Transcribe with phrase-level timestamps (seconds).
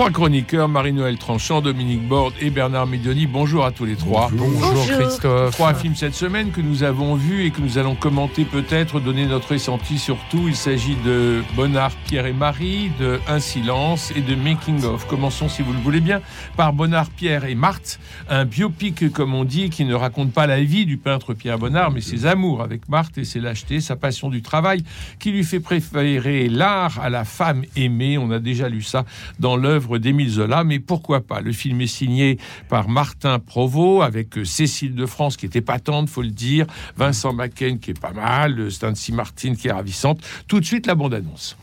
[0.00, 3.26] Trois chroniqueurs, Marie-Noël Tranchant, Dominique Borde et Bernard Médioni.
[3.26, 4.30] Bonjour à tous les trois.
[4.32, 5.52] Bonjour, Christophe.
[5.52, 9.26] Trois films cette semaine que nous avons vus et que nous allons commenter peut-être, donner
[9.26, 10.48] notre ressenti surtout.
[10.48, 15.06] Il s'agit de Bonnard, Pierre et Marie, de Un silence et de Making of.
[15.06, 16.22] Commençons, si vous le voulez bien,
[16.56, 20.62] par Bonnard, Pierre et Marthe, un biopic, comme on dit, qui ne raconte pas la
[20.62, 24.30] vie du peintre Pierre Bonnard, mais ses amours avec Marthe et ses lâchetés, sa passion
[24.30, 24.82] du travail,
[25.18, 28.16] qui lui fait préférer l'art à la femme aimée.
[28.16, 29.04] On a déjà lu ça
[29.38, 31.40] dans l'œuvre d'Émile Zola, mais pourquoi pas?
[31.40, 36.08] Le film est signé par Martin Provost avec euh, Cécile de France qui était patente,
[36.08, 40.20] faut le dire, Vincent Macken qui est pas mal, Stancy Martin qui est ravissante.
[40.48, 41.56] Tout de suite la bande-annonce.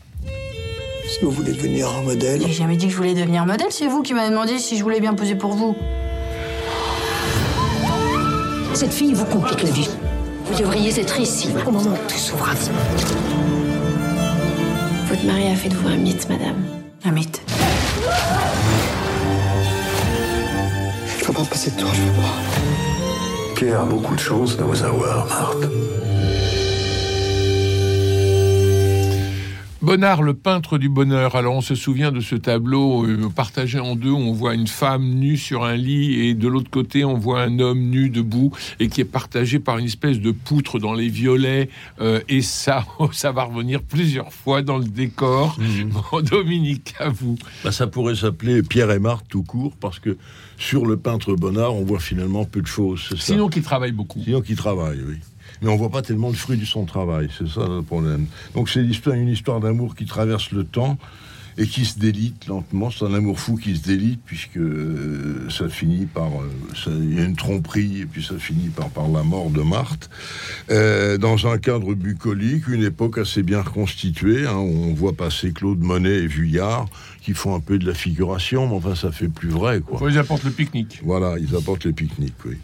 [1.08, 2.42] Si vous voulez devenir un modèle?
[2.46, 4.82] J'ai jamais dit que je voulais devenir modèle, c'est vous qui m'avez demandé si je
[4.82, 5.74] voulais bien poser pour vous.
[8.74, 9.88] Cette fille vous complique la vie.
[10.44, 12.70] Vous devriez être ici au moment où tout s'ouvre à vous.
[15.08, 16.62] Votre mari a fait de vous un mythe, madame.
[17.04, 17.42] Un mythe?
[21.18, 23.54] Je peux pas passer de toi, je peux pas.
[23.54, 26.07] Pierre a beaucoup de chance de vous avoir, Marthe.
[29.88, 31.34] Bonnard, le peintre du bonheur.
[31.34, 34.10] Alors on se souvient de ce tableau euh, partagé en deux.
[34.10, 37.40] Où on voit une femme nue sur un lit et de l'autre côté on voit
[37.40, 41.08] un homme nu debout et qui est partagé par une espèce de poutre dans les
[41.08, 41.70] violets.
[42.02, 45.56] Euh, et ça, ça va revenir plusieurs fois dans le décor.
[45.88, 47.38] Bon, Dominique, à vous.
[47.64, 50.18] Bah, ça pourrait s'appeler Pierre et Marthe tout court parce que
[50.58, 53.08] sur le peintre Bonnard on voit finalement peu de choses.
[53.16, 54.20] Sinon, qui travaille beaucoup.
[54.22, 55.16] Sinon qui travaille, oui.
[55.62, 58.26] Mais on voit pas tellement le fruit de son travail, c'est ça le problème.
[58.54, 60.98] Donc c'est l'histoire, une histoire d'amour qui traverse le temps
[61.60, 62.88] et qui se délite lentement.
[62.92, 67.20] C'est un amour fou qui se délite puisque euh, ça finit par, euh, il y
[67.20, 70.08] a une tromperie et puis ça finit par par la mort de Marthe
[70.70, 74.46] Euh, dans un cadre bucolique, une époque assez bien reconstituée.
[74.46, 76.86] hein, où on voit passer Claude Monet et Vuillard
[77.28, 80.00] qui font un peu de la figuration, mais enfin ça fait plus vrai quoi.
[80.10, 81.02] Ils apportent le pique-nique.
[81.04, 82.56] Voilà, ils apportent les pique-niques, oui.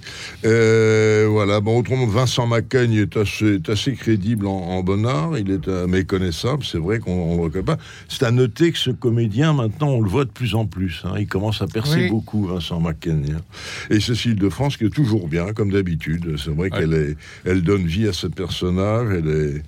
[0.47, 5.51] Euh, voilà, bon, autrement, Vincent Macaigne est assez, est assez crédible en, en Bonnard, il
[5.51, 7.77] est euh, méconnaissable, c'est vrai qu'on on le reconnaît pas.
[8.09, 11.13] C'est à noter que ce comédien, maintenant, on le voit de plus en plus, hein.
[11.19, 12.09] il commence à percer Oui.
[12.09, 13.37] beaucoup, Vincent Macaigne.
[13.37, 13.43] hein.
[13.91, 16.71] Et Cécile de France, qui est toujours bien, comme d'habitude, c'est vrai Ouais.
[16.71, 19.63] qu'elle est, elle donne vie à ce personnage, elle est...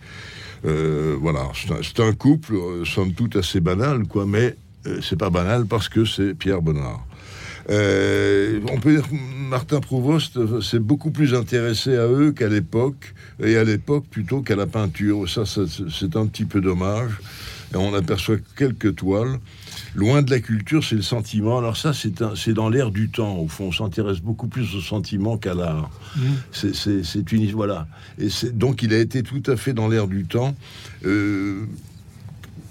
[0.64, 1.42] euh, voilà,
[1.82, 4.56] c'est un, couple, euh, somme toute assez banal, quoi, mais
[5.02, 7.04] c'est pas banal parce que c'est Pierre Bonnard.
[7.68, 9.14] Euh, on peut dire que
[9.50, 14.40] Martin Prouvost euh, s'est beaucoup plus intéressé à eux qu'à l'époque, et à l'époque plutôt
[14.42, 15.28] qu'à la peinture.
[15.28, 17.10] Ça, ça, c'est un petit peu dommage.
[17.74, 19.40] Et on aperçoit quelques toiles.
[19.96, 21.58] Loin de la culture, c'est le sentiment.
[21.58, 23.36] Alors ça, c'est dans l'air du temps.
[23.38, 25.90] Au fond, on s'intéresse beaucoup plus au sentiment qu'à l'art.
[26.52, 27.88] C'est- C'est une voilà.
[28.20, 30.54] Et donc, il a été tout à fait dans l'air du temps.
[31.04, 31.64] Euh,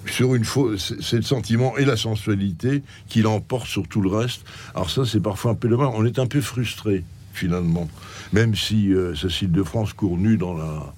[0.07, 4.43] sur une fausse, c'est le sentiment et la sensualité qui l'emporte sur tout le reste.
[4.73, 5.89] Alors ça, c'est parfois un peu dommage.
[5.93, 7.89] On est un peu frustré finalement,
[8.33, 10.93] même si euh, Cécile de France court nue dans la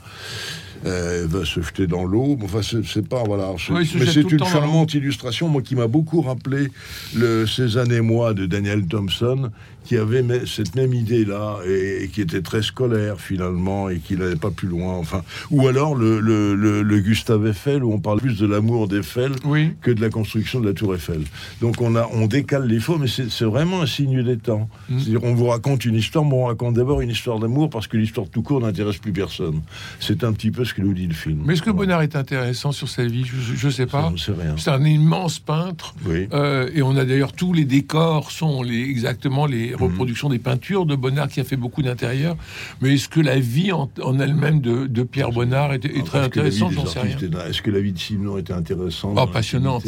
[0.86, 2.38] elle va se jeter dans l'eau.
[2.44, 3.52] Enfin, c'est pas voilà.
[3.70, 6.68] Oui, mais c'est une charmante illustration, moi qui m'a beaucoup rappelé
[7.16, 9.50] le Cézanne et moi de Daniel Thompson,
[9.86, 14.36] qui avait cette même idée-là et, et qui était très scolaire finalement et qui n'allait
[14.36, 14.96] pas plus loin.
[14.96, 18.88] Enfin, ou alors le, le, le- le Gustave Eiffel où on parle plus de l'amour
[18.90, 19.72] d'Eiffel Oui.
[19.82, 21.22] que de la construction de la Tour Eiffel.
[21.62, 24.70] Donc on a, on décale les faux, mais c'est c'est vraiment un signe des temps.
[24.90, 25.00] Mm.
[25.00, 27.96] C'est-à-dire on vous raconte une histoire, mais on raconte d'abord une histoire d'amour parce que
[27.96, 29.62] l'histoire tout court n'intéresse plus personne.
[30.02, 31.42] C'est un petit peu ce que nous dit le film.
[31.46, 31.72] Mais est-ce que.
[31.72, 33.24] Bonnard est intéressant sur sa vie?
[33.26, 34.12] Je- ne sais pas.
[34.58, 35.96] C'est un immense peintre.
[36.06, 36.28] Oui.
[36.34, 39.76] Euh, et on a d'ailleurs tous les décors sont les, exactement les Mhm.
[39.84, 42.36] reproductions des peintures de Bonnard qui a fait beaucoup d'intérieur.
[42.82, 46.04] Mais est-ce que la vie en, en elle-même de, de Pierre Bonnard est, est Ah,
[46.04, 47.18] très intéressante J'en sais rien.
[47.48, 49.86] Est-ce que la vie de Simon était intéressante Oh, passionnante.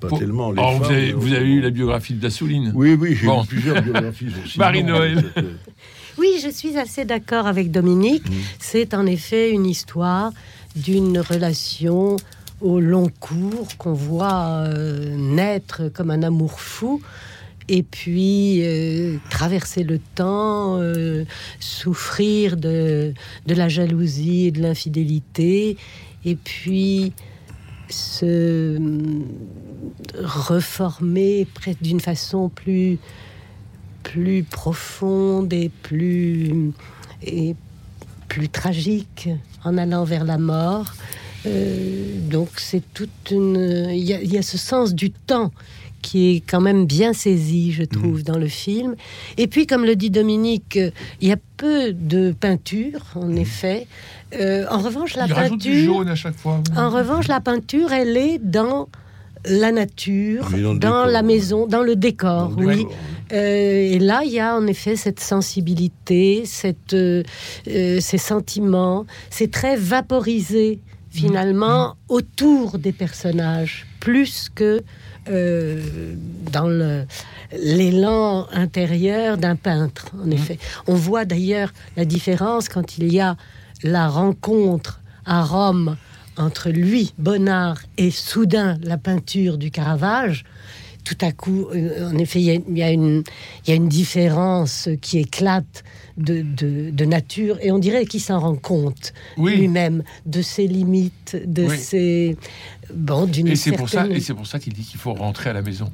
[0.00, 0.50] Pas Pour- tellement.
[0.50, 2.72] les Alors, vous, avez, mais vous avez eu la biographie de Dassouline.
[2.74, 3.44] Oui, oui, j'ai Bon.
[3.44, 4.58] eu plusieurs biographies aussi.
[4.58, 5.24] Marie-Noël.
[6.18, 8.24] Oui, je suis assez d'accord avec Dominique.
[8.58, 10.32] C'est en effet une histoire
[10.76, 12.16] d'une relation
[12.60, 17.02] au long cours qu'on voit euh, naître comme un amour fou
[17.68, 21.24] et puis euh, traverser le temps, euh,
[21.60, 23.14] souffrir de,
[23.46, 25.76] de la jalousie et de l'infidélité,
[26.24, 27.12] et puis
[27.88, 29.24] se hum,
[30.22, 32.98] reformer presque d'une façon plus
[34.02, 36.72] plus profonde et plus
[37.24, 37.54] et
[38.28, 39.28] plus tragique
[39.64, 40.92] en allant vers la mort.
[41.46, 45.50] Euh, donc c'est toute une il y, a, il y a ce sens du temps
[46.00, 48.22] qui est quand même bien saisi, je trouve, Mm.
[48.24, 48.96] dans le film.
[49.38, 50.76] Et puis, comme le dit Dominique,
[51.20, 53.86] il y a peu de peinture, en effet.
[54.34, 55.26] Euh, en revanche, la.
[55.26, 56.60] Il rajoute du peinture, jaune à chaque fois.
[56.76, 58.88] en revanche, la peinture, elle est dans
[59.46, 62.76] la nature, dans la maison, dans le décor, Dans le oui.
[62.78, 62.92] décor.
[63.32, 67.22] Euh, et là, il y a en effet cette sensibilité, cette, euh,
[67.68, 69.06] euh, ces sentiments.
[69.30, 70.80] C'est très vaporisé,
[71.10, 74.82] finalement, autour des personnages, plus que
[75.30, 75.80] euh,
[76.50, 76.68] dans
[77.56, 80.58] l'élan intérieur d'un peintre, en effet.
[80.86, 83.36] On voit d'ailleurs la différence quand il y a
[83.82, 85.96] la rencontre à Rome
[86.36, 90.44] entre lui, Bonnard, et soudain la peinture du Caravage
[91.04, 93.22] tout à coup, euh, en effet, il y y, a une-
[93.66, 95.84] il y a une différence qui éclate
[96.18, 99.56] de, de- de nature, et on dirait qu'il s'en rend compte Oui.
[99.56, 101.78] lui-même de ses limites, de Oui.
[101.78, 102.36] ses
[102.94, 105.48] bon, d'une Et c'est pour ça, et c'est pour ça qu'il dit qu'il faut rentrer
[105.50, 105.90] à la maison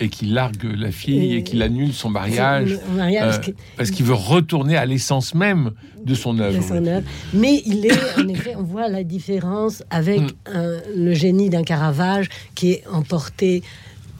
[0.00, 4.14] et qu'il largue la fille Et- et qu'il annule son mariage, euh, parce qu'il veut
[4.14, 5.70] retourner à l'essence même
[6.04, 6.60] de son œuvre.
[7.32, 10.26] Mais il est, en effet, on voit la différence avec Mm.
[10.52, 13.62] un- le génie d'un Caravage qui est emporté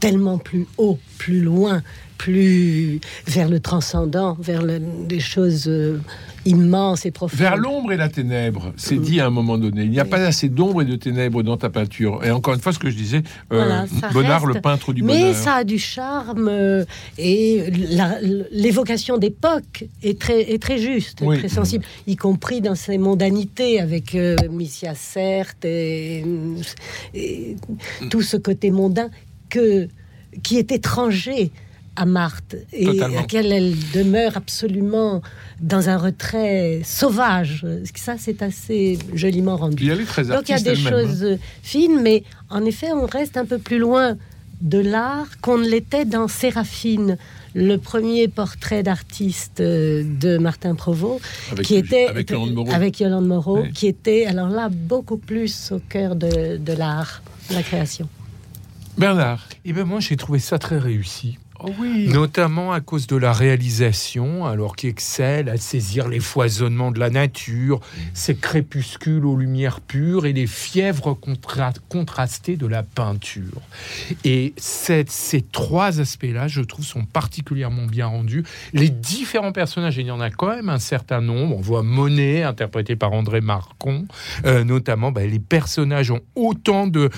[0.03, 1.83] tellement plus haut, plus loin,
[2.19, 5.99] plus vers le transcendant, vers le- des choses euh,
[6.45, 7.39] immenses et profondes.
[7.39, 9.83] Vers l'ombre et la ténèbre, c'est dit à un moment donné.
[9.85, 12.25] Il n'y a pas assez d'ombre et de ténèbres dans ta peinture.
[12.25, 13.19] Et encore une fois, ce que je disais,
[13.53, 14.55] euh, Voilà, Bonnard, reste.
[14.55, 15.35] le peintre du Mais bonheur.
[15.35, 16.85] ça a du charme euh,
[17.19, 17.65] et
[18.53, 21.39] l'évocation d'époque est très, est très juste, Oui.
[21.39, 26.25] très sensible, y compris dans ses mondanités avec euh, Missia Certes et,
[27.15, 27.57] et
[28.11, 29.11] tout ce côté mondain
[29.53, 29.89] que,
[30.43, 31.51] qui est étranger
[31.95, 33.19] à Marthe et Totalement.
[33.19, 35.21] à laquelle elle demeure absolument
[35.61, 37.67] dans un retrait sauvage.
[37.95, 39.87] Ça, c'est assez joliment rendu.
[40.07, 40.91] Très Donc il y a des hein.
[40.91, 44.17] choses euh, fines, mais en effet, on reste un peu plus loin
[44.63, 47.19] de l'art qu'on ne l'était dans Séraphine,
[47.55, 51.21] le premier portrait d'artiste euh, de Martin Provost,
[51.51, 52.73] Avec- qui était avec Yolande Moreau.
[52.73, 53.73] avec Yolande Moreau, Oui.
[53.73, 58.09] qui était alors là beaucoup plus au cœur de, de l'art, de la création.
[58.99, 59.49] Bernard.
[59.65, 61.39] Eh ben moi, j'ai trouvé ça très réussi.
[61.65, 61.71] Oh.
[61.85, 67.11] Notamment à cause de la réalisation, alors qui excelle à saisir les foisonnements de la
[67.11, 67.81] nature,
[68.15, 73.61] ces crépuscules aux lumières pures et les fièvres contra- contrastées de la peinture.
[74.25, 78.45] Et ces trois aspects-là, je trouve, sont particulièrement bien rendus.
[78.73, 81.57] Les différents personnages, et il y en a quand même un certain nombre.
[81.57, 84.07] On voit Monet, interprété par André Marcon,
[84.45, 85.13] euh, notamment.
[85.13, 87.11] bah, les personnages ont autant de,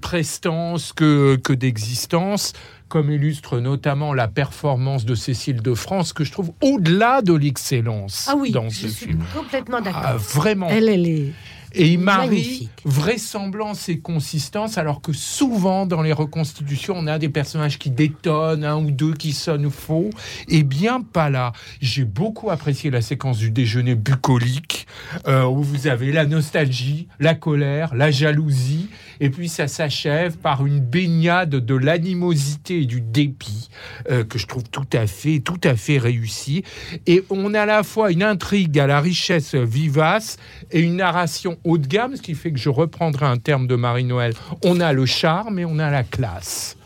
[0.00, 2.52] prestance que d'existence
[2.88, 8.26] comme illustre notamment la performance de Cécile de France, que je trouve au-delà de l'excellence
[8.28, 9.24] Ah oui, dans je ce suis film.
[9.34, 10.02] complètement d'accord.
[10.04, 10.68] Ah, vraiment.
[10.70, 11.32] Elle, elle est
[11.78, 12.70] Et il marie magnifique.
[12.84, 18.64] vraisemblance et consistance, alors que souvent dans les reconstitutions, on a des personnages qui détonnent,
[18.64, 20.10] un ou deux qui sonnent faux.
[20.48, 21.52] Et bien pas là.
[21.80, 24.86] J'ai beaucoup apprécié la séquence du déjeuner bucolique,
[25.26, 28.88] euh, où vous avez la nostalgie, la colère, la jalousie,
[29.20, 33.68] et puis ça s'achève par une baignade de l'animosité et du dépit,
[34.10, 36.64] euh, que je trouve tout à fait, tout à fait réussi.
[37.06, 40.38] Et on a à la fois une intrigue à la richesse vivace
[40.70, 43.76] et une narration haut de gamme, ce qui fait que je reprendrai un terme de
[43.76, 44.32] Marie-Noël.
[44.64, 46.76] On a le charme et on a la classe.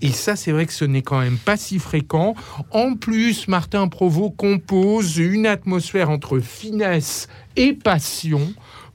[0.00, 2.34] Et ça, c'est vrai que ce n'est quand même pas si fréquent.
[2.70, 8.52] En plus, Martin Provost compose une atmosphère entre finesse et passion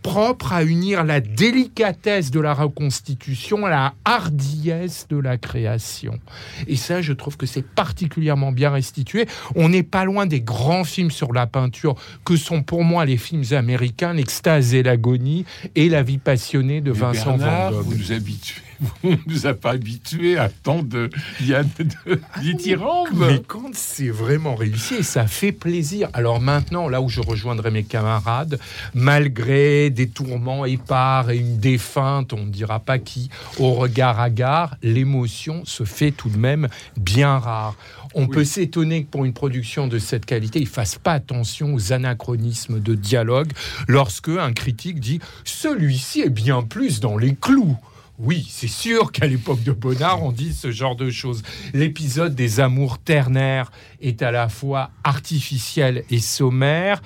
[0.08, 6.18] propre à unir la délicatesse de la reconstitution à la hardiesse de la création.
[6.66, 9.28] Et ça, je trouve que c'est particulièrement bien restitué.
[9.56, 13.18] On n'est pas loin des grands films sur la peinture que sont pour moi les
[13.18, 15.44] films américains, L'extase et l'agonie
[15.76, 18.00] et La vie passionnée de Vincent Bernard, Van vous Gogh.
[18.00, 18.62] nous habituez,
[19.03, 23.07] ne nous a pas habitués à tant de de dithyrambe.
[23.27, 26.10] Mais quand c'est vraiment réussi, et ça fait plaisir.
[26.13, 28.60] Alors maintenant, là où je rejoindrai mes camarades,
[28.93, 33.29] malgré des tourments épars et une défunte, on ne dira pas qui,
[33.60, 36.67] au regard hagard, l'émotion se fait tout de même
[36.98, 37.75] bien rare.
[38.13, 38.29] On Oui.
[38.29, 42.79] peut s'étonner que pour une production de cette qualité, il fasse pas attention aux anachronismes
[42.79, 43.51] de dialogue
[43.88, 47.77] lorsque un critique dit celui-ci est bien plus dans les clous.
[48.20, 51.44] Oui, c'est sûr qu'à l'époque de Bonnard, on dit ce genre de choses.
[51.76, 53.72] L'épisode des amours ternaires
[54.02, 57.04] est à la fois artificiel et sommaire.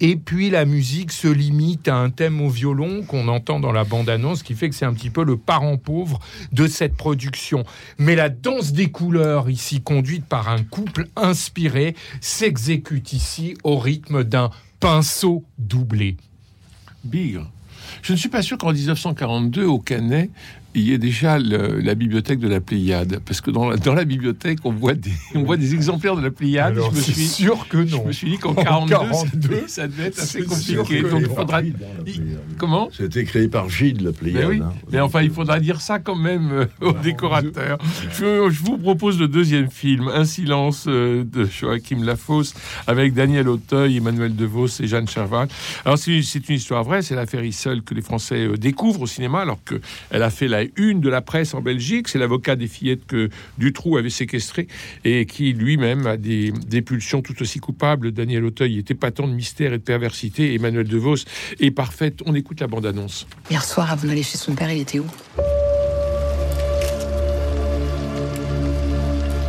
[0.00, 3.84] Et puis la musique se limite à un thème au violon qu'on entend dans la
[3.84, 6.18] bande-annonce, qui fait que c'est un petit peu le parent pauvre
[6.52, 7.64] de cette production.
[7.98, 14.24] Mais la danse des couleurs, ici conduite par un couple inspiré, s'exécute ici au rythme
[14.24, 14.48] d'un
[14.80, 16.16] pinceau doublé.
[17.04, 17.50] Bigre.
[18.02, 20.30] Je ne suis pas sûr qu'en 1942, au Canet,
[20.74, 23.20] il y a déjà le- la bibliothèque de la Pléiade.
[23.24, 26.22] Parce que dans la, dans la bibliothèque, on voit des, on voit des exemplaires de
[26.22, 26.74] la Pléiade.
[26.74, 28.06] Alors, je me suis sûr que Je non.
[28.06, 28.54] me suis dit qu'en En
[28.86, 31.02] 42, 42, ça devait être assez compliqué.
[31.02, 31.62] Donc il faudra.
[31.62, 32.04] Gide, hein.
[32.58, 34.40] Comment C'était créé par Gide, la Pléiade.
[34.42, 34.72] mais oui, hein.
[34.92, 37.78] mais enfin, il faudra dire ça quand même euh, au décorateur.
[38.12, 42.54] Je, je vous propose le deuxième film, Un silence euh, de Joachim Lafosse,
[42.86, 45.48] avec Daniel Auteuil, Emmanuel DeVos et Jeanne Charval.
[45.84, 49.06] Alors, c'est c'est une histoire vraie, c'est l'affaire Issel que les Français euh, découvrent au
[49.06, 52.08] cinéma, alors qu'elle a fait la une de la presse en Belgique.
[52.08, 53.28] C'est l'avocat des fillettes que
[53.58, 54.66] Dutroux avait séquestré
[55.04, 58.12] et qui lui-même a des, des pulsions tout aussi coupables.
[58.12, 60.54] Daniel Auteuil était patent de mystère et de perversité.
[60.54, 61.24] Emmanuel DeVos
[61.60, 62.20] est parfaite.
[62.26, 63.26] On écoute la bande-annonce.
[63.50, 65.06] Hier soir, avant d'aller chez son père, il était où?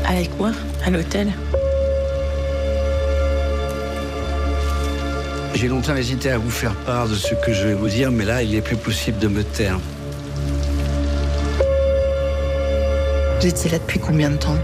[0.08, 0.52] Avec moi,
[0.86, 1.32] à l'hôtel.
[5.56, 8.26] J'ai longtemps hésité à vous faire part de ce que je vais vous dire, mais
[8.26, 9.80] là, il est plus possible de me taire.
[13.40, 14.56] Vous étiez là depuis combien de temps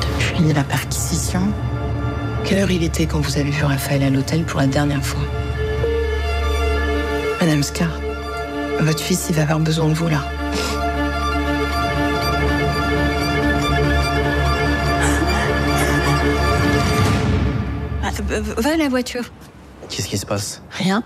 [0.00, 1.42] Depuis la perquisition
[2.44, 5.20] Quelle heure il était quand vous avez vu Raphaël à l'hôtel pour la dernière fois
[7.40, 7.88] Madame Scar,
[8.80, 10.24] votre fils, il va avoir besoin de vous là.
[18.02, 18.10] Ah,
[18.56, 19.24] Va à la voiture.
[19.88, 21.02] Qu'est-ce qui se passe Rien.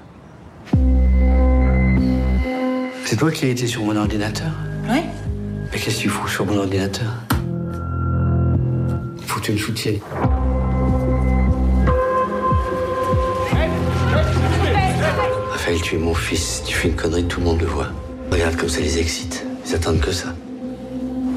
[3.05, 4.51] C'est toi qui as été sur mon ordinateur
[4.89, 5.05] Ouais
[5.73, 7.13] Mais qu'est-ce que tu fous sur mon ordinateur
[9.27, 10.01] Faut que tu me soutiennes.
[15.51, 16.63] Raphaël, tu es mon fils.
[16.67, 17.89] Tu fais une connerie, tout le monde le voit.
[18.31, 19.47] Regarde comme ça les excite.
[19.67, 20.35] Ils attendent que ça.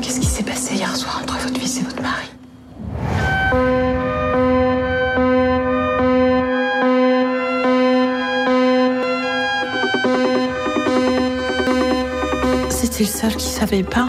[0.02, 1.95] Qu'est-ce qui s'est passé hier soir entre votre fils et votre
[13.24, 14.08] mari C'était le seul qui savait pas.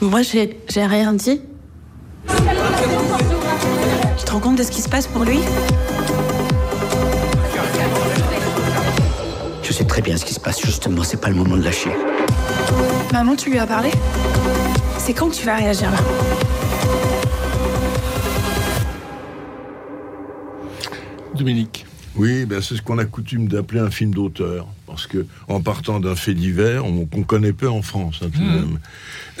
[0.00, 1.40] Moi, j'ai j'ai rien dit.
[4.16, 5.40] Tu te rends compte de ce qui se passe pour lui?
[9.62, 10.60] Je sais très bien ce qui se passe.
[10.64, 11.90] Justement, c'est pas le moment de lâcher.
[13.12, 13.90] Maman, tu lui as parlé?
[14.98, 15.98] C'est quand que tu vas réagir là?
[21.34, 21.84] Dominique.
[22.16, 25.98] Oui, ben c'est ce qu'on a coutume d'appeler un film d'auteur, parce que en partant
[26.00, 28.78] d'un fait divers, on- qu'on connaît peu en France, hein, tout de même,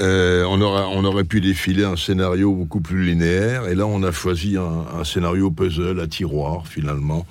[0.00, 4.02] euh, on, aura, on aurait pu défiler un scénario beaucoup plus linéaire, et là on
[4.02, 7.24] a choisi un, un scénario puzzle à tiroir finalement,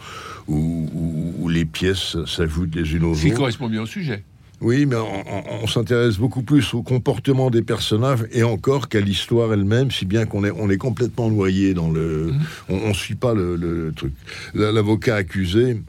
[0.47, 3.37] où, où- où les pièces s'ajoutent les unes aux Ce qui autres.
[3.37, 4.23] correspond bien au sujet.
[4.61, 9.01] Oui, mais on, on- on s'intéresse beaucoup plus au comportement des personnages et encore qu'à
[9.01, 12.31] l'histoire elle-même, si bien qu'on est, on est complètement noyé dans le.
[12.69, 14.13] On, on suit pas le, le truc.
[14.53, 15.81] La- L'avocat accusé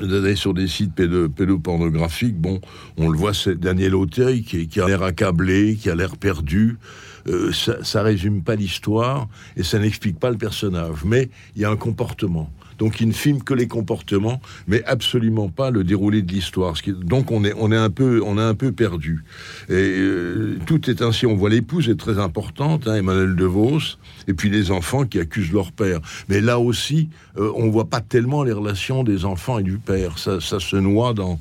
[0.00, 2.60] d'aller sur des sites pédo- pédopornographiques, bon,
[2.96, 6.78] on le voit, c'est Daniel Auteuil qui, qui a l'air accablé, qui a l'air perdu.
[7.26, 11.64] Euh, ça, ça résume pas l'histoire et ça n'explique pas le personnage, mais il y
[11.64, 12.50] a un comportement.
[12.78, 16.74] Donc il ne filme que les comportements, mais absolument pas le déroulé de l'histoire.
[16.80, 19.24] Qui- Donc on est, on est un peu, on est un peu perdu.
[19.68, 21.26] Et euh, tout est ainsi.
[21.26, 23.78] On voit l'épouse est très importante, hein, Emmanuel De Vos,
[24.26, 26.00] et puis les enfants qui accusent leur père.
[26.28, 27.08] Mais là aussi,
[27.38, 30.18] euh, on voit pas tellement les relations des enfants et du père.
[30.18, 31.38] Ça, ça se noie dans.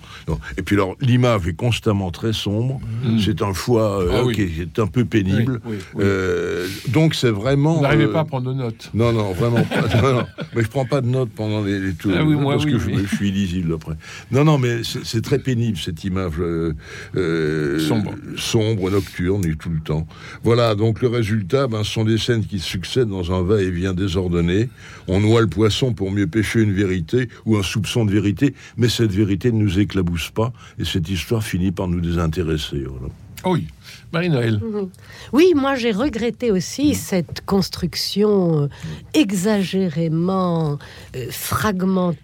[0.57, 2.79] Et puis alors l'image est constamment très sombre.
[3.03, 3.19] Mm.
[3.19, 4.33] C'est un choix euh, Ah oui.
[4.35, 5.61] qui est un peu pénible.
[5.65, 6.03] Oui, oui, oui.
[6.05, 7.75] Euh, donc c'est vraiment.
[7.75, 8.89] Vous n'arrivez pas à prendre de notes.
[8.93, 10.01] non, non, vraiment pas.
[10.01, 10.25] Non, non.
[10.55, 12.11] Mais je prends pas de notes pendant les, les tours.
[12.15, 13.05] Ah oui, moi, parce oui, que je, oui.
[13.09, 13.93] je suis illisible après.
[14.31, 16.73] Non, non, mais c'est c'est très pénible cette image euh,
[17.15, 18.13] euh, Sombre.
[18.35, 20.05] sombre, nocturne et tout le temps.
[20.43, 24.69] Voilà, donc le résultat, ben, ce sont des scènes qui succèdent dans un va-et-vient désordonné.
[25.07, 28.89] On noie le poisson pour mieux pêcher une vérité ou un soupçon de vérité, mais
[28.89, 32.85] cette vérité ne nous éclabousse pas et cette histoire finit par nous désintéresser.
[32.87, 33.11] voilà.
[33.49, 33.67] Oui.
[34.13, 34.59] Marie-Noël.
[34.63, 34.89] Mhm.
[35.33, 38.67] Oui, moi j'ai regretté aussi cette construction euh,
[39.13, 40.77] exagérément
[41.15, 42.17] euh, fragmentée.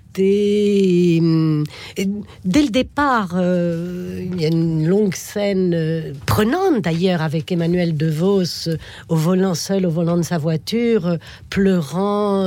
[1.18, 2.08] et
[2.46, 7.98] dès le départ, euh, il y a une longue scène euh, prenante d'ailleurs avec Emmanuel
[7.98, 8.77] DeVos euh,
[9.10, 11.18] au volant seul au volant de sa voiture,
[11.50, 12.44] pleurant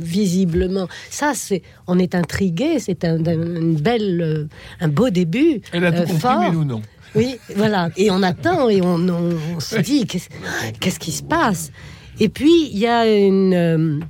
[0.00, 0.88] visiblement.
[1.10, 2.78] Ça, c'est, on est intrigué.
[2.78, 4.48] C'est un, un- une belle,
[4.80, 5.60] un beau début.
[5.72, 6.40] Elle a tout compris, fort.
[6.40, 6.82] mais nous non.
[7.14, 7.90] Oui, voilà.
[7.96, 10.28] Et on attend et on, on- on se dit qu'est-ce
[10.80, 11.70] qu'est-ce qui se passe?
[12.20, 14.00] Et puis il y a une euh,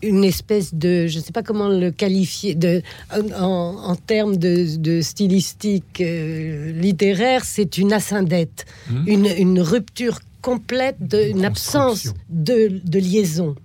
[0.00, 3.40] une espèce de, je ne sais pas comment le qualifier, de, en,
[3.84, 9.04] en termes de, de stylistique euh, littéraire, c'est une ascendette, Mhm.
[9.08, 13.56] une, une rupture complète, de, une absence de, de liaison.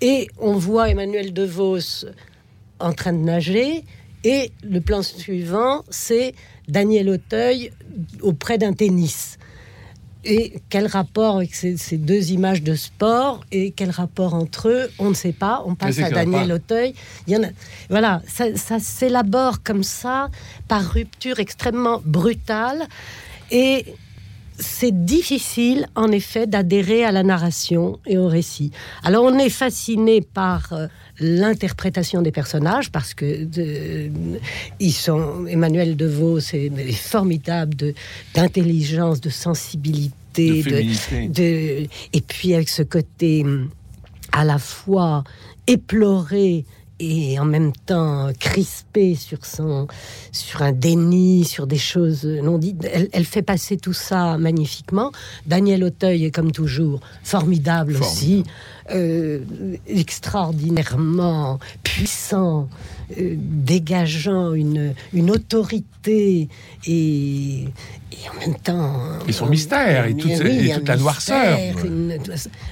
[0.00, 2.06] Et on voit Emmanuel DeVos
[2.80, 3.84] en train de nager
[4.24, 6.34] Et le plan suivant, c'est
[6.68, 7.70] Daniel Auteuil
[8.20, 9.38] auprès d'un tennis.
[10.24, 14.90] Et quel rapport avec ces, ces deux images de sport et quel rapport entre eux,
[15.00, 15.64] on ne sait pas.
[15.66, 16.54] On passe à Daniel pas.
[16.54, 16.94] Auteuil.
[17.26, 17.48] Il y en a,
[17.90, 20.28] voilà, ça, ça s'élabore comme ça,
[20.68, 22.86] par rupture extrêmement brutale.
[23.50, 23.84] Et
[24.62, 28.70] c'est difficile, en effet, d'adhérer à la narration et au récit.
[29.04, 30.86] Alors, on est fasciné par euh,
[31.20, 34.10] l'interprétation des personnages parce que de-
[34.80, 37.92] ils sont Emmanuel Devaux, c'est est formidable
[38.34, 40.62] d'intelligence, de sensibilité,
[41.28, 43.68] de- et puis avec ce côté hum,
[44.32, 45.24] à la fois
[45.66, 46.64] éploré
[47.02, 49.88] et en même temps crispé sur son
[50.30, 52.84] sur un déni, sur des choses non dites.
[52.90, 55.10] Elle, elle fait passer tout ça magnifiquement.
[55.46, 58.44] Daniel Auteuil est comme toujours formidable, aussi,
[58.90, 59.40] euh,
[59.86, 62.68] extraordinairement puissant,
[63.18, 66.48] euh, dégageant une, une autorité
[66.86, 67.68] et, et
[68.34, 68.92] en même temps.
[69.28, 71.58] Et son mystère, et toute- et un toute la noirceur.
[71.84, 72.18] une-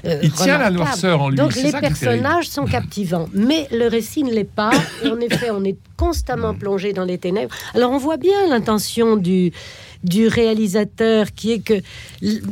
[0.05, 4.23] euh, Il tient la noirceur en lui, Donc les personnages sont captivants, mais le récit
[4.25, 4.71] ne l'est pas.
[5.05, 7.55] Et en effet, on est constamment plongé dans les ténèbres.
[7.75, 9.53] Alors on voit bien l'intention du,
[10.03, 11.81] du réalisateur qui est que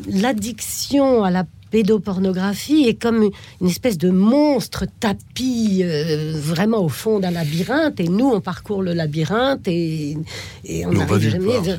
[0.09, 7.19] l'addiction à la pédopornographie est comme une espèce de monstre tapis euh, vraiment au fond
[7.19, 10.17] d'un labyrinthe et nous on parcourt le labyrinthe et,
[10.65, 11.77] et on n'arrive jamais ça.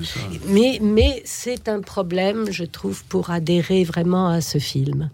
[0.48, 5.10] mais mais c'est un problème je trouve pour adhérer vraiment à ce film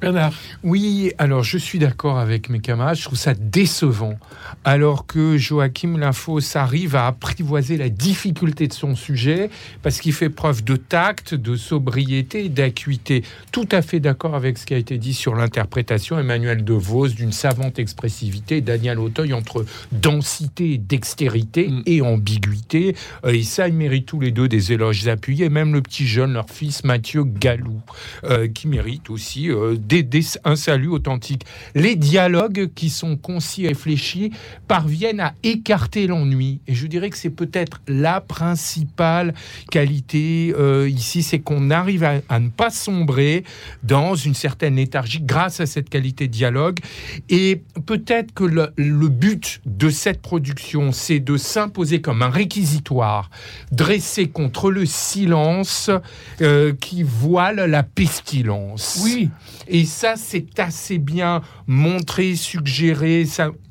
[0.00, 0.32] Bernard.
[0.62, 4.18] Oui, alors je suis d'accord avec mes camarades, je trouve ça décevant.
[4.64, 9.50] Alors que Joachim Linfos arrive à apprivoiser la difficulté de son sujet
[9.82, 13.22] parce qu'il fait preuve de tact, de sobriété d'acuité.
[13.52, 16.18] Tout à fait d'accord avec ce qui a été dit sur l'interprétation.
[16.18, 21.82] Emmanuel De Vos d'une savante expressivité, Daniel Auteuil entre densité dextérité Mm.
[21.86, 22.94] et ambiguïté.
[23.24, 25.48] Euh, et ça, ils méritent tous les deux des éloges appuyés.
[25.48, 27.80] Même le petit jeune, leur fils Mathieu Galou,
[28.24, 29.76] euh, qui mérite aussi euh,
[30.44, 31.44] un salut authentique.
[31.74, 34.32] Les dialogues qui sont concis et réfléchis
[34.66, 36.60] parviennent à écarter l'ennui.
[36.66, 39.34] Et je dirais que c'est peut-être la principale
[39.70, 43.44] qualité euh, ici, c'est qu'on arrive à, ne pas sombrer
[43.82, 46.78] dans une certaine léthargie grâce à cette qualité de dialogue.
[47.28, 53.30] Et peut-être que le, le but de cette production, c'est de s'imposer comme un réquisitoire
[53.72, 55.90] dressé contre le silence
[56.40, 59.00] euh, qui voile la pestilence.
[59.02, 59.30] Oui.
[59.68, 63.26] Et ça, c'est assez bien montré, suggéré,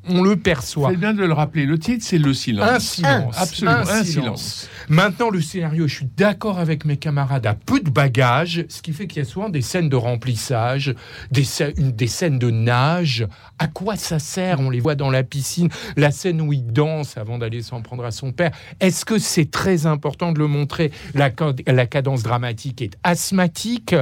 [0.08, 0.90] on le perçoit.
[0.90, 1.66] C'est bien de le rappeler.
[1.66, 2.68] Le titre, c'est Le silence.
[2.68, 3.38] Un silence.
[3.38, 4.68] Absolument, un, Un silence.
[4.88, 8.92] Maintenant, le scénario, je suis d'accord avec mes camarades, a peu de bagages, ce qui
[8.92, 10.94] fait qu'il y a souvent des scènes de remplissage,
[11.30, 13.26] des, scè- une- des scènes de nage.
[13.58, 14.60] À quoi ça sert?
[14.60, 18.04] On les voit dans la piscine, la scène où il danse avant d'aller s'en prendre
[18.04, 18.50] à son père.
[18.80, 20.90] Est-ce que c'est très important de le montrer?
[21.14, 23.94] La, cad- la cadence dramatique est asthmatique.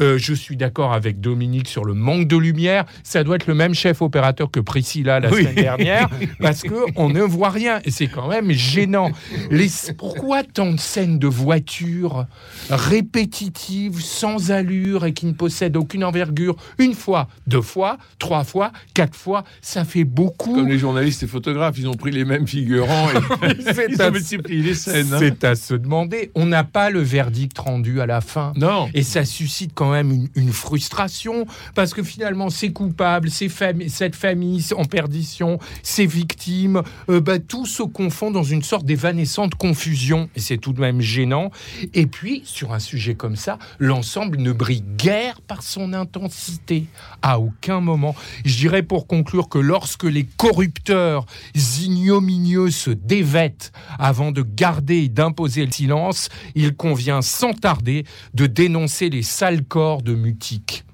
[0.00, 2.84] Euh, je suis d'accord avec Dominique sur le manque de lumière.
[3.02, 5.44] Ça doit être le même chef opérateur que Priscilla la Oui.
[5.50, 6.08] Semaine dernière,
[6.40, 9.10] parce que on ne voit rien et c'est quand même gênant.
[9.50, 12.26] Les, pourquoi tant de scènes de voitures
[12.70, 16.56] répétitives, sans allure et qui ne possèdent aucune envergure?
[16.78, 20.54] Une fois, deux fois, trois fois, quatre fois, ça fait beaucoup.
[20.54, 24.08] Comme les journalistes et photographes, ils ont pris les mêmes figurants et C'est ils à-
[24.08, 25.12] ont multiplié les scènes.
[25.12, 25.16] hein.
[25.18, 26.30] C'est à se demander.
[26.34, 28.52] On n'a pas le verdict rendu à la fin.
[28.56, 28.88] Non.
[28.94, 33.48] Et ça suscite quand même une, une frustration parce que finalement, ces coupables, ces
[33.88, 35.39] cette famille en perdition,
[35.82, 40.28] ces victimes, euh, bah, tout se confond dans une sorte d'évanescente confusion.
[40.36, 41.50] Et c'est tout de même gênant.
[41.94, 46.86] Et puis, sur un sujet comme ça, l'ensemble ne brille guère par son intensité.
[47.22, 48.14] À aucun moment.
[48.44, 55.08] Je dirais pour conclure que lorsque les corrupteurs ignominieux se dévêtent avant de garder et
[55.08, 60.84] d'imposer le silence, il convient sans tarder de dénoncer les sales corps de Mutique.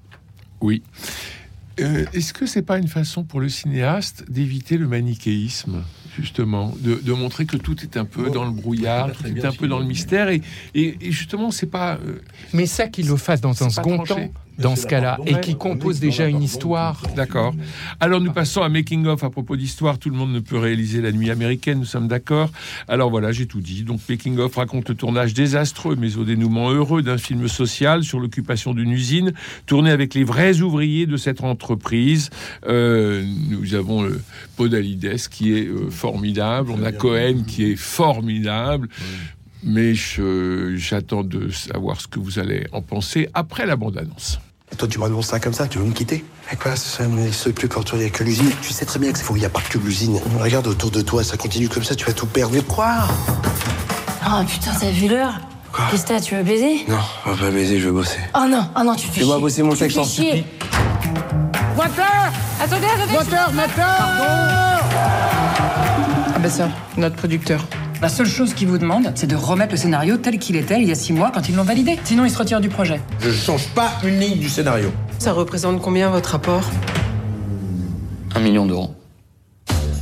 [0.61, 0.81] Oui.
[1.79, 5.83] Euh, Est-ce que c'est pas une façon pour le cinéaste d'éviter le manichéisme,
[6.15, 9.51] justement, de, de montrer que tout est un peu dans le brouillard, tout est un
[9.51, 10.41] peu dans le mystère, et,
[10.73, 11.95] et, et justement, c'est pas.
[12.05, 12.19] euh,
[12.53, 14.13] Mais ça qu'il le fasse dans un second tranché.
[14.27, 17.01] temps, dans ce cas-là, et qui compose déjà une histoire.
[17.15, 17.53] D'accord.
[17.99, 19.99] Alors nous passons à Making of à propos d'histoire.
[19.99, 22.51] Tout le monde ne peut réaliser la nuit américaine, nous sommes d'accord.
[22.87, 23.83] Alors voilà, j'ai tout dit.
[23.83, 28.19] Donc Making of raconte le tournage désastreux mais au dénouement heureux d'un film social sur
[28.19, 29.33] l'occupation d'une usine,
[29.65, 32.29] tourné avec les vrais ouvriers de cette entreprise.
[32.67, 34.21] Euh, nous avons le
[34.55, 38.89] Podalides qui est euh, formidable, on a Cohen qui est formidable.
[39.63, 44.39] Mais j'attends de savoir ce que vous allez en penser après la bande-annonce.
[44.75, 47.67] Toi, tu m'annonces ça comme ça, tu veux me quitter Mais quoi, ça n'existe plus
[47.67, 48.51] quand il n'y a que l'usine.
[48.61, 50.19] Tu sais très bien que c'est faux, il n'y a pas que l'usine.
[50.39, 52.59] Regarde autour de toi, ça continue comme ça, tu vas tout perdre.
[52.67, 52.93] Quoi
[54.27, 55.33] Oh putain, t'as vu l'heure
[55.89, 58.19] Qu'est-ce que t'as, tu veux baiser Non, on va pas baiser, je veux bosser.
[58.35, 60.45] Oh non, oh non, tu fais Fais-moi bosser mon sexe, en chier.
[61.75, 63.97] Moteur Attendez, attendez Moteur, moteur
[66.35, 67.63] Ah bah ça, notre producteur.
[68.01, 70.87] La seule chose qu'ils vous demandent, c'est de remettre le scénario tel qu'il était il
[70.87, 71.97] y a six mois quand ils l'ont validé.
[72.03, 73.01] Sinon, ils se retirent du projet.
[73.19, 74.91] Je change pas une ligne du scénario.
[75.17, 76.61] Ça représente combien votre rapport?
[78.35, 78.93] Un million d'euros.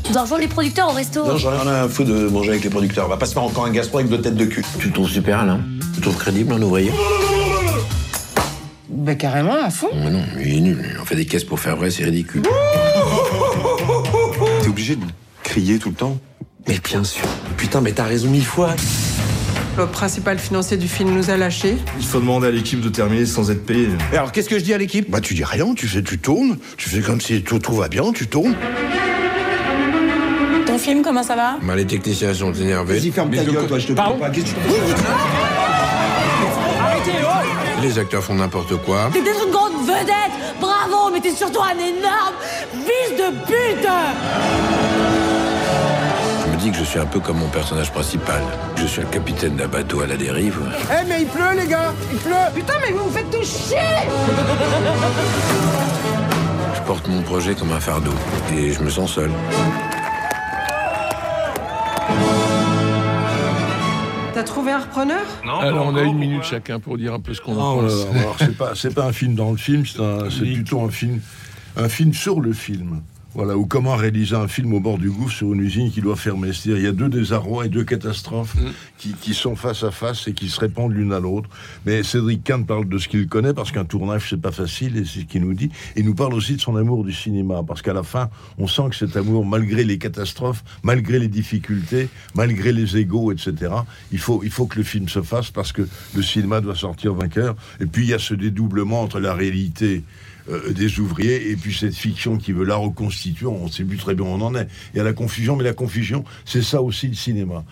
[0.04, 1.26] Tu dois rejoindre les producteurs au resto.
[1.26, 3.06] Non, j'en ai rien à foutre de manger avec les producteurs.
[3.06, 4.64] On va pas se faire encore un gastro avec deux têtes de cul.
[4.78, 5.62] Tu le trouves super, Alain?
[5.94, 6.92] Tu le trouves crédible, un ouvrier?
[8.90, 9.88] Bah carrément, à fond.
[9.96, 10.98] Mais non, il est nul.
[11.02, 12.44] On fait des caisses pour faire vrai, c'est ridicule.
[14.62, 15.06] T'es obligé de
[15.44, 16.18] crier tout le temps
[16.68, 17.26] Mais bien sûr.
[17.58, 18.76] Putain, mais t'as raison mille fois.
[19.78, 21.76] Le principal financier du film nous a lâchés.
[22.00, 23.90] Il faut demander à l'équipe de terminer sans être payé.
[24.14, 25.10] Et alors, qu'est-ce que je dis à l'équipe?
[25.10, 27.90] Bah, tu dis rien, tu fais, tu tournes, tu fais comme si tout, tout va
[27.90, 28.56] bien, tu tournes.
[30.66, 31.58] Ton film, comment ça va?
[31.62, 33.00] Bah, les techniciens sont énervés.
[33.00, 34.30] Vas-y, ferme ta gueule, toi, je te parle pas.
[34.30, 34.56] Qu'est-ce que tu
[37.82, 39.10] Les acteurs font n'importe quoi.
[39.12, 42.36] T'es une grande vedette Bravo, mais t'es surtout un énorme
[42.72, 43.88] fils de pute
[46.66, 48.42] Que je suis un peu comme mon personnage principal.
[48.76, 50.60] Je suis le capitaine d'un bateau à la dérive.
[50.90, 53.78] Eh, mais il pleut, les gars Il pleut Putain, mais vous me faites tout chier
[56.76, 58.14] Je porte mon projet comme un fardeau.
[58.58, 59.30] Et je me sens seul.
[64.34, 65.22] T'as trouvé un repreneur?
[65.62, 68.74] Alors, on a une minute chacun pour dire un peu ce qu'on en Oh pense.
[68.76, 71.22] c'est pas, un film dans le film, c'est plutôt un film,
[71.78, 73.02] un film sur le film.
[73.36, 76.16] Voilà, ou comment réaliser un film au bord du gouffre sur une usine qui doit
[76.16, 76.54] fermer.
[76.54, 78.56] C'est-à-dire, il y a deux désarrois et deux catastrophes
[78.98, 81.50] qui, qui sont face à face et qui se répondent l'une à l'autre.
[81.86, 85.04] Mais Cédric Kahn parle de ce qu'il connaît parce qu'un tournage, c'est pas facile et
[85.04, 85.70] c'est ce qu'il nous dit.
[85.98, 88.68] Et il nous parle aussi de son amour du cinéma parce qu'à la fin, on
[88.68, 93.74] sent que cet amour, malgré les catastrophes, malgré les difficultés, malgré les égaux, etc.,
[94.14, 97.14] il faut, il faut que le film se fasse parce que le cinéma doit sortir
[97.14, 97.58] vainqueur.
[97.82, 100.04] Et puis, il y a ce dédoublement entre la réalité
[100.50, 103.98] euh, des ouvriers et puis cette fiction qui veut la reconstituer, on ne sait plus
[103.98, 104.68] très bien où on en est.
[104.94, 107.64] Il y a la confusion, mais la confusion, c'est ça aussi le cinéma.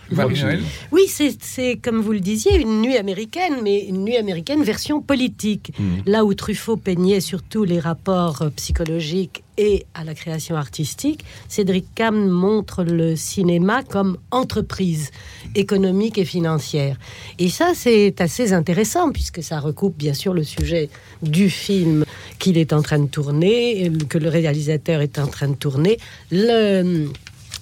[0.92, 5.72] Oui, c'est- comme vous le disiez, une nuit américaine, mais une nuit américaine version politique.
[6.06, 11.86] Là où Truffaut peignait surtout les rapports euh, psychologiques et à la création artistique, Cédric
[11.96, 15.12] Kahn montre le cinéma comme entreprise
[15.56, 16.98] économique et financière.
[17.40, 20.90] Et ça, c'est assez intéressant puisque ça recoupe bien sûr le sujet
[21.22, 22.06] du film
[22.40, 25.98] qu'il est en train de tourner, que le réalisateur est en train de tourner.
[26.32, 27.08] Le,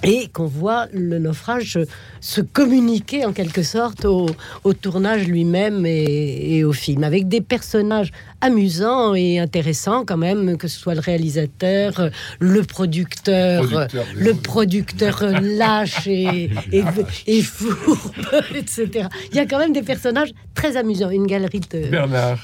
[0.03, 1.79] et qu'on voit le naufrage
[2.19, 4.27] se communiquer en quelque sorte au,
[4.63, 8.11] au tournage lui-même et, et au film, avec des personnages
[8.41, 12.09] amusants et intéressants quand même, que ce soit le réalisateur,
[12.39, 16.83] le producteur, Producteur, le producteur lâche et, et,
[17.27, 18.11] et fourbe,
[18.55, 19.07] etc.
[19.31, 21.89] Il y a quand même des personnages très amusants, une galerie de...
[21.89, 22.39] Bernard.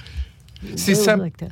[0.75, 1.13] C'est ça.
[1.13, 1.49] acteurs.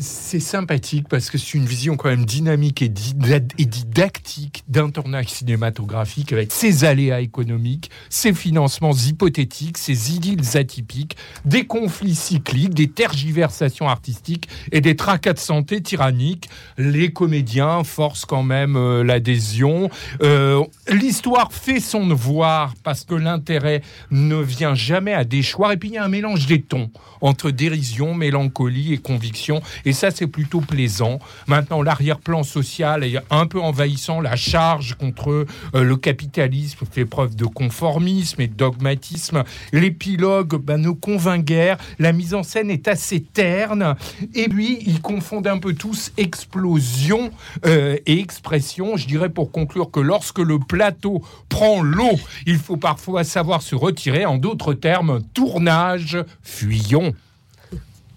[0.00, 4.90] C'est sympathique parce que c'est une vision quand même dynamique et, dida- et didactique d'un
[4.90, 12.74] tournage cinématographique avec ses aléas économiques, ses financements hypothétiques, ses idylles atypiques, des conflits cycliques,
[12.74, 16.48] des tergiversations artistiques et des tracas de santé tyranniques.
[16.76, 19.90] Les comédiens forcent quand même euh, l'adhésion.
[20.22, 25.72] Euh, L'histoire fait son devoir parce que l'intérêt ne vient jamais à déchoir.
[25.72, 29.60] Et puis il y a un mélange des tons entre dérision, mélancolie et conviction.
[29.84, 31.18] Et ça, c'est plutôt plaisant.
[31.46, 34.20] Maintenant, l'arrière-plan social est un peu envahissant.
[34.20, 39.44] La charge contre euh, le capitalisme fait preuve de conformisme et de dogmatisme.
[39.72, 41.78] L'épilogue ben, ne convainc guère.
[41.98, 43.96] La mise en scène est assez terne.
[44.34, 47.30] Et puis, ils confondent un peu tous explosion
[47.66, 48.96] euh, et expression.
[48.96, 53.74] Je dirais pour conclure que lorsque le plateau prend l'eau, il faut parfois savoir se
[53.74, 54.26] retirer.
[54.26, 57.14] En d'autres termes, tournage, fuyons.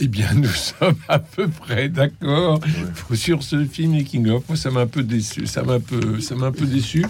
[0.04, 0.48] Eh bien, nous
[0.80, 2.60] sommes à peu près d'accord
[3.14, 4.44] sur ce film Making of.
[4.50, 5.46] Moi, ça m'a un peu déçu.
[5.46, 7.06] Ça m'a un peu, ça m'a un peu déçu.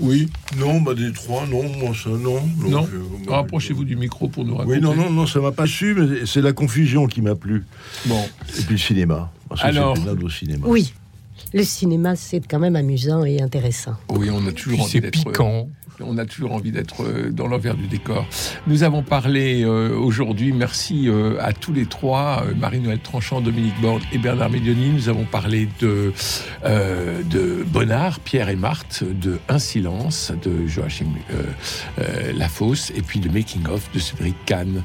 [0.00, 0.28] Oui.
[0.56, 2.40] Non, bah des trois, non, moi ça, non.
[2.60, 2.88] Donc, Non.
[2.92, 4.76] euh, moi, Rapprochez-vous du micro pour nous raconter.
[4.78, 7.64] Oui, non, non, non, ça m'a pas su, mais c'est la confusion qui m'a plu.
[8.06, 8.20] Bon.
[8.58, 9.32] Et puis le cinéma.
[9.48, 10.66] Parce que Alors- au cinéma.
[10.68, 10.92] Oui,
[11.54, 13.94] le cinéma, c'est quand même amusant et intéressant.
[14.10, 15.68] Oui, on a toujours Puis envie c'est d'être- piquant.
[16.00, 18.24] On a toujours envie d'être euh, dans l'envers du décor.
[18.68, 23.74] Nous avons parlé euh, aujourd'hui, merci euh, à tous les trois, euh, Marie-Noël Tranchant, Dominique
[23.80, 24.90] Borde et Bernard Médioni.
[24.90, 26.12] Nous avons parlé de,
[26.64, 31.42] euh, de Bonnard, Pierre et Marthe, de Un silence de Joachim euh,
[31.98, 34.84] euh, Lafosse et puis de Making of de Cédric Kahn.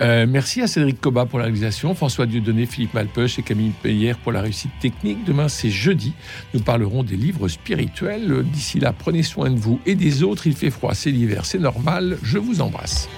[0.00, 4.16] Euh, merci à Cédric Coba pour la réalisation, François Dieudonné, Philippe Malpeuch et Camille Payère
[4.18, 5.24] pour la réussite technique.
[5.24, 6.14] Demain, c'est jeudi.
[6.54, 8.44] Nous parlerons des livres spirituels.
[8.44, 10.46] D'ici là, prenez soin de vous et des autres.
[10.46, 12.18] Il fait froid, c'est l'hiver, c'est normal.
[12.22, 13.08] Je vous embrasse.